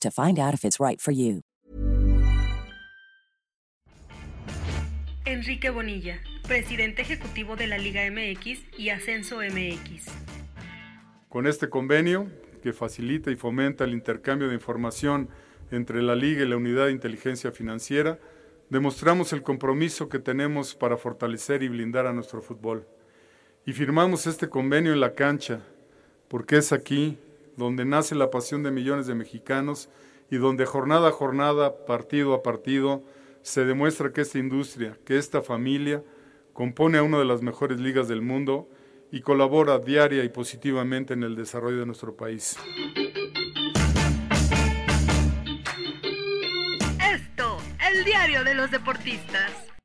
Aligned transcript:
to 0.00 0.10
find 0.10 0.38
out 0.38 0.54
if 0.54 0.64
it's 0.64 0.80
right 0.80 1.00
for 1.00 1.12
you. 1.12 1.42
Enrique 5.26 5.70
Bonilla, 5.70 6.20
presidente 6.46 7.02
ejecutivo 7.02 7.56
de 7.56 7.66
la 7.66 7.78
Liga 7.78 8.08
MX 8.08 8.78
y 8.78 8.90
Ascenso 8.90 9.38
MX. 9.38 10.06
Con 11.28 11.48
este 11.48 11.68
convenio, 11.68 12.30
que 12.62 12.72
facilita 12.72 13.32
y 13.32 13.36
fomenta 13.36 13.82
el 13.82 13.92
intercambio 13.92 14.48
de 14.48 14.54
información 14.54 15.28
entre 15.72 16.00
la 16.00 16.14
Liga 16.14 16.42
y 16.42 16.48
la 16.48 16.56
Unidad 16.56 16.86
de 16.86 16.92
Inteligencia 16.92 17.50
Financiera, 17.50 18.20
demostramos 18.70 19.32
el 19.32 19.42
compromiso 19.42 20.08
que 20.08 20.20
tenemos 20.20 20.76
para 20.76 20.96
fortalecer 20.96 21.64
y 21.64 21.68
blindar 21.68 22.06
a 22.06 22.12
nuestro 22.12 22.40
fútbol. 22.40 22.86
Y 23.64 23.72
firmamos 23.72 24.28
este 24.28 24.48
convenio 24.48 24.92
en 24.92 25.00
la 25.00 25.14
cancha, 25.14 25.60
porque 26.28 26.58
es 26.58 26.72
aquí 26.72 27.18
donde 27.56 27.84
nace 27.84 28.14
la 28.14 28.30
pasión 28.30 28.62
de 28.62 28.70
millones 28.70 29.06
de 29.06 29.14
mexicanos 29.14 29.88
y 30.30 30.36
donde 30.36 30.66
jornada 30.66 31.08
a 31.08 31.12
jornada, 31.12 31.86
partido 31.86 32.34
a 32.34 32.42
partido, 32.42 33.02
se 33.42 33.64
demuestra 33.64 34.12
que 34.12 34.22
esta 34.22 34.38
industria, 34.38 34.98
que 35.04 35.18
esta 35.18 35.42
familia, 35.42 36.02
compone 36.52 36.98
a 36.98 37.02
una 37.02 37.18
de 37.18 37.24
las 37.24 37.42
mejores 37.42 37.78
ligas 37.78 38.08
del 38.08 38.22
mundo 38.22 38.68
y 39.12 39.20
colabora 39.20 39.78
diaria 39.78 40.24
y 40.24 40.28
positivamente 40.28 41.14
en 41.14 41.22
el 41.22 41.36
desarrollo 41.36 41.78
de 41.78 41.86
nuestro 41.86 42.16
país. 42.16 42.56
Esto, 47.00 47.58
el 47.90 48.04
diario 48.04 48.42
de 48.42 48.54
los 48.54 48.70
deportistas. 48.70 49.75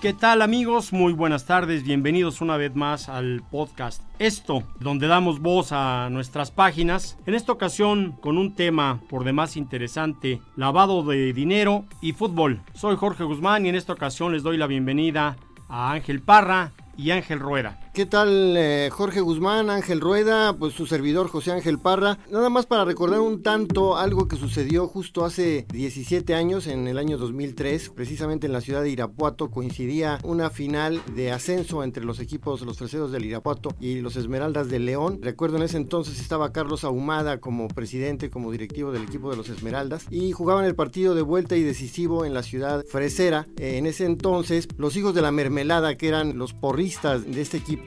¿Qué 0.00 0.14
tal 0.14 0.40
amigos? 0.40 0.94
Muy 0.94 1.12
buenas 1.12 1.44
tardes, 1.44 1.82
bienvenidos 1.82 2.40
una 2.40 2.56
vez 2.56 2.74
más 2.74 3.10
al 3.10 3.42
podcast 3.50 4.02
Esto, 4.18 4.62
donde 4.78 5.08
damos 5.08 5.40
voz 5.40 5.72
a 5.72 6.08
nuestras 6.10 6.50
páginas, 6.50 7.18
en 7.26 7.34
esta 7.34 7.52
ocasión 7.52 8.12
con 8.12 8.38
un 8.38 8.54
tema 8.54 9.02
por 9.10 9.24
demás 9.24 9.58
interesante, 9.58 10.40
lavado 10.56 11.02
de 11.02 11.34
dinero 11.34 11.84
y 12.00 12.12
fútbol. 12.12 12.62
Soy 12.72 12.96
Jorge 12.96 13.24
Guzmán 13.24 13.66
y 13.66 13.68
en 13.68 13.74
esta 13.74 13.92
ocasión 13.92 14.32
les 14.32 14.42
doy 14.42 14.56
la 14.56 14.66
bienvenida 14.66 15.36
a 15.68 15.92
Ángel 15.92 16.22
Parra 16.22 16.72
y 16.96 17.10
Ángel 17.10 17.38
Rueda. 17.38 17.79
¿Qué 17.92 18.06
tal 18.06 18.56
eh, 18.56 18.88
Jorge 18.92 19.20
Guzmán, 19.20 19.68
Ángel 19.68 20.00
Rueda, 20.00 20.56
pues 20.56 20.74
su 20.74 20.86
servidor 20.86 21.26
José 21.26 21.50
Ángel 21.50 21.80
Parra? 21.80 22.18
Nada 22.30 22.48
más 22.48 22.64
para 22.64 22.84
recordar 22.84 23.18
un 23.18 23.42
tanto 23.42 23.96
algo 23.96 24.28
que 24.28 24.36
sucedió 24.36 24.86
justo 24.86 25.24
hace 25.24 25.66
17 25.72 26.32
años, 26.36 26.68
en 26.68 26.86
el 26.86 26.98
año 26.98 27.18
2003, 27.18 27.90
precisamente 27.90 28.46
en 28.46 28.52
la 28.52 28.60
ciudad 28.60 28.84
de 28.84 28.90
Irapuato, 28.90 29.50
coincidía 29.50 30.20
una 30.22 30.50
final 30.50 31.02
de 31.16 31.32
ascenso 31.32 31.82
entre 31.82 32.04
los 32.04 32.20
equipos, 32.20 32.60
los 32.60 32.78
freseros 32.78 33.10
del 33.10 33.24
Irapuato 33.24 33.74
y 33.80 33.96
los 33.96 34.14
Esmeraldas 34.14 34.68
de 34.68 34.78
León. 34.78 35.18
Recuerdo 35.20 35.56
en 35.56 35.64
ese 35.64 35.76
entonces 35.76 36.20
estaba 36.20 36.52
Carlos 36.52 36.84
Ahumada 36.84 37.40
como 37.40 37.66
presidente, 37.66 38.30
como 38.30 38.52
directivo 38.52 38.92
del 38.92 39.02
equipo 39.02 39.32
de 39.32 39.36
los 39.36 39.48
Esmeraldas 39.48 40.06
y 40.10 40.30
jugaban 40.30 40.64
el 40.64 40.76
partido 40.76 41.16
de 41.16 41.22
vuelta 41.22 41.56
y 41.56 41.64
decisivo 41.64 42.24
en 42.24 42.34
la 42.34 42.44
ciudad 42.44 42.84
fresera. 42.86 43.48
Eh, 43.56 43.78
en 43.78 43.86
ese 43.86 44.04
entonces, 44.04 44.68
los 44.76 44.96
hijos 44.96 45.12
de 45.12 45.22
la 45.22 45.32
mermelada, 45.32 45.96
que 45.96 46.06
eran 46.06 46.38
los 46.38 46.52
porristas 46.52 47.26
de 47.26 47.40
este 47.40 47.56
equipo, 47.56 47.79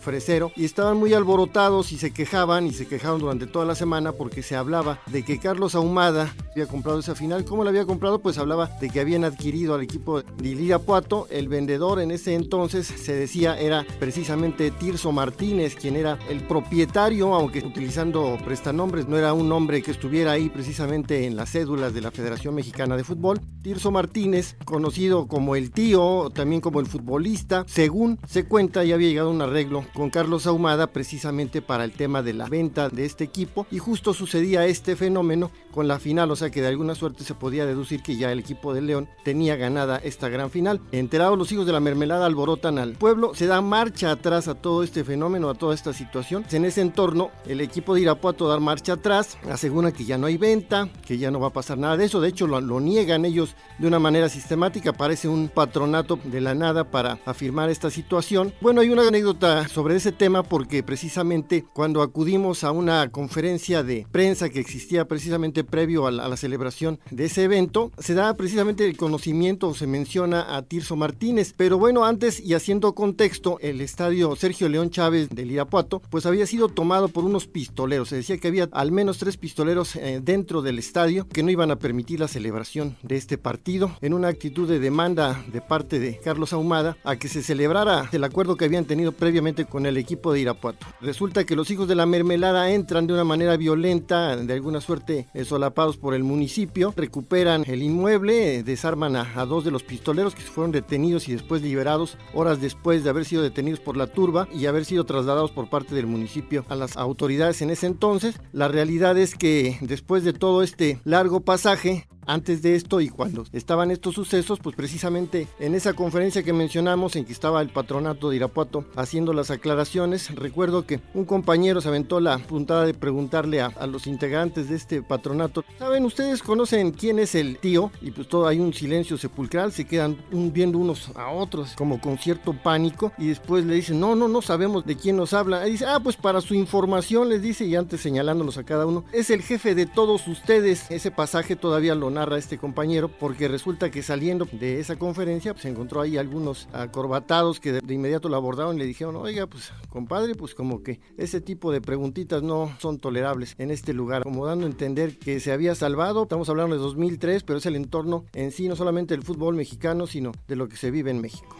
fresero 0.00 0.52
y 0.56 0.64
estaban 0.64 0.96
muy 0.96 1.14
alborotados 1.14 1.92
y 1.92 1.98
se 1.98 2.12
quejaban 2.12 2.66
y 2.66 2.72
se 2.72 2.86
quejaron 2.86 3.20
durante 3.20 3.46
toda 3.46 3.64
la 3.64 3.74
semana 3.74 4.12
porque 4.12 4.42
se 4.42 4.56
hablaba 4.56 5.00
de 5.06 5.24
que 5.24 5.38
Carlos 5.38 5.74
Ahumada 5.74 6.34
había 6.52 6.66
comprado 6.66 7.00
esa 7.00 7.14
final. 7.14 7.44
¿Cómo 7.44 7.64
la 7.64 7.70
había 7.70 7.86
comprado? 7.86 8.20
Pues 8.20 8.38
hablaba 8.38 8.66
de 8.80 8.90
que 8.90 9.00
habían 9.00 9.24
adquirido 9.24 9.74
al 9.74 9.82
equipo 9.82 10.22
de 10.22 10.48
Irapuato. 10.48 11.26
El 11.30 11.48
vendedor 11.48 12.00
en 12.00 12.10
ese 12.10 12.34
entonces 12.34 12.86
se 12.86 13.14
decía 13.14 13.58
era 13.58 13.86
precisamente 13.98 14.70
Tirso 14.70 15.12
Martínez, 15.12 15.74
quien 15.74 15.96
era 15.96 16.18
el 16.28 16.46
propietario, 16.46 17.34
aunque 17.34 17.60
utilizando 17.60 18.38
prestanombres, 18.44 19.08
no 19.08 19.16
era 19.16 19.32
un 19.32 19.48
nombre 19.48 19.82
que 19.82 19.90
estuviera 19.90 20.32
ahí 20.32 20.48
precisamente 20.48 21.26
en 21.26 21.36
las 21.36 21.50
cédulas 21.50 21.94
de 21.94 22.00
la 22.00 22.10
Federación 22.10 22.54
Mexicana 22.54 22.96
de 22.96 23.04
Fútbol. 23.04 23.40
Tirso 23.62 23.90
Martínez, 23.90 24.56
conocido 24.64 25.26
como 25.26 25.56
el 25.56 25.70
tío, 25.70 26.30
también 26.34 26.60
como 26.60 26.80
el 26.80 26.86
futbolista, 26.86 27.64
según 27.66 28.18
se 28.26 28.44
cuenta, 28.44 28.84
ya 28.84 28.94
había 28.94 29.08
llegado 29.08 29.31
un 29.32 29.42
arreglo 29.42 29.84
con 29.94 30.10
Carlos 30.10 30.46
Ahumada 30.46 30.86
precisamente 30.86 31.62
para 31.62 31.84
el 31.84 31.92
tema 31.92 32.22
de 32.22 32.34
la 32.34 32.48
venta 32.48 32.88
de 32.88 33.04
este 33.04 33.24
equipo 33.24 33.66
y 33.70 33.78
justo 33.78 34.14
sucedía 34.14 34.66
este 34.66 34.96
fenómeno 34.96 35.50
con 35.72 35.88
la 35.88 35.98
final, 35.98 36.30
o 36.30 36.36
sea 36.36 36.50
que 36.50 36.60
de 36.60 36.68
alguna 36.68 36.94
suerte 36.94 37.24
se 37.24 37.34
podía 37.34 37.66
deducir 37.66 38.02
que 38.02 38.16
ya 38.16 38.30
el 38.30 38.38
equipo 38.38 38.74
de 38.74 38.82
León 38.82 39.08
tenía 39.24 39.56
ganada 39.56 39.96
esta 39.96 40.28
gran 40.28 40.50
final. 40.50 40.80
Enterados 40.92 41.38
los 41.38 41.50
hijos 41.50 41.66
de 41.66 41.72
la 41.72 41.80
mermelada 41.80 42.26
alborotan 42.26 42.78
al 42.78 42.92
pueblo, 42.92 43.34
se 43.34 43.46
da 43.46 43.60
marcha 43.60 44.10
atrás 44.10 44.48
a 44.48 44.54
todo 44.54 44.82
este 44.82 45.02
fenómeno, 45.02 45.48
a 45.48 45.54
toda 45.54 45.74
esta 45.74 45.92
situación. 45.92 46.44
En 46.52 46.64
ese 46.64 46.82
entorno, 46.82 47.30
el 47.46 47.60
equipo 47.60 47.94
de 47.94 48.02
Irapuato 48.02 48.48
da 48.48 48.60
marcha 48.60 48.94
atrás, 48.94 49.38
asegura 49.50 49.92
que 49.92 50.04
ya 50.04 50.18
no 50.18 50.26
hay 50.26 50.36
venta, 50.36 50.88
que 51.06 51.18
ya 51.18 51.30
no 51.30 51.40
va 51.40 51.48
a 51.48 51.52
pasar 51.52 51.78
nada 51.78 51.96
de 51.96 52.04
eso, 52.04 52.20
de 52.20 52.28
hecho 52.28 52.46
lo, 52.46 52.60
lo 52.60 52.80
niegan 52.80 53.24
ellos 53.24 53.56
de 53.78 53.86
una 53.86 53.98
manera 53.98 54.28
sistemática, 54.28 54.92
parece 54.92 55.28
un 55.28 55.48
patronato 55.48 56.18
de 56.24 56.40
la 56.40 56.54
nada 56.54 56.84
para 56.84 57.18
afirmar 57.24 57.70
esta 57.70 57.90
situación. 57.90 58.52
Bueno, 58.60 58.80
hay 58.80 58.90
una 58.90 59.02
anécdota 59.22 59.68
sobre 59.68 59.94
ese 59.94 60.10
tema 60.10 60.42
porque 60.42 60.82
precisamente 60.82 61.64
cuando 61.72 62.02
acudimos 62.02 62.64
a 62.64 62.72
una 62.72 63.08
conferencia 63.12 63.84
de 63.84 64.04
prensa 64.10 64.48
que 64.48 64.58
existía 64.58 65.06
precisamente 65.06 65.62
previo 65.62 66.08
a 66.08 66.10
la, 66.10 66.36
celebración 66.36 66.98
de 67.10 67.26
ese 67.26 67.44
evento, 67.44 67.92
se 67.98 68.14
da 68.14 68.34
precisamente 68.34 68.84
el 68.84 68.96
conocimiento 68.96 69.68
o 69.68 69.74
se 69.74 69.86
menciona 69.86 70.56
a 70.56 70.62
Tirso 70.62 70.96
Martínez. 70.96 71.54
Pero 71.56 71.78
bueno, 71.78 72.04
antes 72.04 72.40
y 72.40 72.54
haciendo 72.54 72.94
contexto, 72.94 73.58
el 73.60 73.80
estadio 73.80 74.34
Sergio 74.34 74.68
León 74.68 74.90
Chávez 74.90 75.28
del 75.28 75.52
Irapuato, 75.52 76.02
pues 76.10 76.26
había 76.26 76.46
sido 76.46 76.68
tomado 76.68 77.08
por 77.08 77.24
unos 77.24 77.46
pistoleros. 77.46 78.08
Se 78.08 78.16
decía 78.16 78.38
que 78.38 78.48
había 78.48 78.68
al 78.72 78.90
menos 78.90 79.18
tres 79.18 79.36
pistoleros 79.36 79.94
eh, 79.94 80.20
dentro 80.20 80.62
del 80.62 80.80
estadio 80.80 81.28
que 81.28 81.44
no 81.44 81.50
iban 81.50 81.70
a 81.70 81.76
permitir 81.76 82.18
la 82.18 82.28
celebración 82.28 82.96
de 83.02 83.16
este 83.16 83.38
partido 83.38 83.92
en 84.00 84.14
una 84.14 84.28
actitud 84.28 84.68
de 84.68 84.80
demanda 84.80 85.44
de 85.52 85.60
parte 85.60 86.00
de 86.00 86.18
Carlos 86.18 86.52
Ahumada 86.52 86.96
a 87.04 87.16
que 87.16 87.28
se 87.28 87.42
celebrara 87.42 88.08
el 88.10 88.24
acuerdo 88.24 88.56
que 88.56 88.64
habían 88.64 88.86
tenido 88.86 89.11
previamente 89.12 89.64
con 89.64 89.86
el 89.86 89.96
equipo 89.96 90.32
de 90.32 90.40
Irapuato. 90.40 90.86
Resulta 91.00 91.44
que 91.44 91.56
los 91.56 91.70
hijos 91.70 91.88
de 91.88 91.94
la 91.94 92.06
mermelada 92.06 92.70
entran 92.70 93.06
de 93.06 93.14
una 93.14 93.24
manera 93.24 93.56
violenta, 93.56 94.36
de 94.36 94.52
alguna 94.52 94.80
suerte 94.80 95.26
eh, 95.34 95.44
solapados 95.44 95.96
por 95.96 96.14
el 96.14 96.24
municipio, 96.24 96.92
recuperan 96.96 97.64
el 97.66 97.82
inmueble, 97.82 98.56
eh, 98.56 98.62
desarman 98.62 99.16
a, 99.16 99.24
dos 99.46 99.64
de 99.64 99.70
los 99.70 99.82
pistoleros 99.82 100.34
que 100.34 100.42
fueron 100.42 100.72
detenidos 100.72 101.28
y 101.28 101.32
después 101.32 101.62
liberados 101.62 102.16
horas 102.34 102.60
después 102.60 103.04
de 103.04 103.10
haber 103.10 103.24
sido 103.24 103.42
detenidos 103.42 103.80
por 103.80 103.96
la 103.96 104.06
turba 104.06 104.48
y 104.52 104.66
haber 104.66 104.84
sido 104.84 105.04
trasladados 105.04 105.50
por 105.50 105.68
parte 105.68 105.94
del 105.94 106.06
municipio 106.06 106.64
a 106.68 106.74
las 106.74 106.96
autoridades 106.96 107.62
en 107.62 107.70
ese 107.70 107.86
entonces. 107.86 108.40
La 108.52 108.68
realidad 108.68 109.18
es 109.18 109.34
que 109.34 109.78
después 109.80 110.24
de 110.24 110.32
todo 110.32 110.62
este 110.62 111.00
largo 111.04 111.40
pasaje, 111.40 112.06
Antes 112.26 112.62
de 112.62 112.76
esto 112.76 113.00
y 113.00 113.08
cuando 113.08 113.44
estaban 113.52 113.90
estos 113.90 114.14
sucesos, 114.14 114.60
pues 114.60 114.76
precisamente 114.76 115.48
en 115.58 115.74
esa 115.74 115.94
conferencia 115.94 116.42
que 116.42 116.52
mencionamos, 116.52 117.16
en 117.16 117.24
que 117.24 117.32
estaba 117.32 117.60
el 117.60 117.70
patronato 117.70 118.30
de 118.30 118.36
Irapuato 118.36 118.84
haciendo 118.94 119.32
las 119.32 119.50
aclaraciones, 119.50 120.34
recuerdo 120.34 120.86
que 120.86 121.00
un 121.14 121.24
compañero 121.24 121.80
se 121.80 121.88
aventó 121.88 122.20
la 122.20 122.38
puntada 122.38 122.86
de 122.86 122.94
preguntarle 122.94 123.60
a, 123.60 123.72
los 123.86 124.06
integrantes 124.06 124.68
de 124.68 124.76
este 124.76 125.02
patronato, 125.02 125.64
¿saben 125.78 126.04
ustedes 126.04 126.42
conocen 126.42 126.92
quién 126.92 127.18
es 127.18 127.34
el 127.34 127.58
tío? 127.58 127.90
Y 128.00 128.12
pues 128.12 128.28
todo 128.28 128.46
hay 128.46 128.60
un 128.60 128.72
silencio 128.72 129.18
sepulcral, 129.18 129.72
se 129.72 129.84
quedan 129.84 130.16
viendo 130.30 130.78
unos 130.78 131.10
a 131.16 131.30
otros 131.30 131.74
como 131.74 132.00
con 132.00 132.18
cierto 132.18 132.54
pánico 132.54 133.12
y 133.18 133.26
después 133.26 133.64
le 133.64 133.74
dicen, 133.74 133.98
no, 133.98 134.14
no, 134.14 134.28
no 134.28 134.40
sabemos 134.40 134.86
de 134.86 134.96
quién 134.96 135.16
nos 135.16 135.32
habla. 135.32 135.66
Y 135.66 135.72
dice, 135.72 135.86
ah, 135.86 136.00
pues 136.00 136.16
para 136.16 136.40
su 136.40 136.54
información 136.54 137.28
les 137.28 137.42
dice 137.42 137.64
y 137.64 137.74
antes 137.74 138.00
señalándolos 138.00 138.56
a 138.58 138.64
cada 138.64 138.86
uno, 138.86 139.04
es 139.12 139.30
el 139.30 139.42
jefe 139.42 139.74
de 139.74 139.86
todos 139.86 140.28
ustedes. 140.28 140.90
Ese 140.90 141.10
pasaje 141.10 141.56
todavía 141.56 141.94
lo 141.94 142.11
narra 142.12 142.38
este 142.38 142.58
compañero 142.58 143.08
porque 143.08 143.48
resulta 143.48 143.90
que 143.90 144.02
saliendo 144.02 144.46
de 144.52 144.80
esa 144.80 144.96
conferencia 144.96 145.52
pues, 145.52 145.62
se 145.62 145.68
encontró 145.68 146.00
ahí 146.00 146.16
algunos 146.16 146.68
acorbatados 146.72 147.58
que 147.60 147.72
de, 147.72 147.80
de 147.80 147.94
inmediato 147.94 148.28
lo 148.28 148.36
abordaron 148.36 148.76
y 148.76 148.78
le 148.78 148.86
dijeron, 148.86 149.16
oiga, 149.16 149.46
pues 149.46 149.72
compadre, 149.88 150.34
pues 150.34 150.54
como 150.54 150.82
que 150.82 151.00
ese 151.16 151.40
tipo 151.40 151.72
de 151.72 151.80
preguntitas 151.80 152.42
no 152.42 152.74
son 152.78 152.98
tolerables 152.98 153.54
en 153.58 153.70
este 153.70 153.92
lugar, 153.92 154.22
como 154.22 154.46
dando 154.46 154.66
a 154.66 154.70
entender 154.70 155.18
que 155.18 155.40
se 155.40 155.52
había 155.52 155.74
salvado, 155.74 156.22
estamos 156.22 156.48
hablando 156.48 156.76
de 156.76 156.82
2003, 156.82 157.42
pero 157.42 157.58
es 157.58 157.66
el 157.66 157.76
entorno 157.76 158.24
en 158.32 158.52
sí, 158.52 158.68
no 158.68 158.76
solamente 158.76 159.14
del 159.14 159.24
fútbol 159.24 159.54
mexicano, 159.54 160.06
sino 160.06 160.32
de 160.48 160.56
lo 160.56 160.68
que 160.68 160.76
se 160.76 160.90
vive 160.90 161.10
en 161.10 161.20
México. 161.20 161.56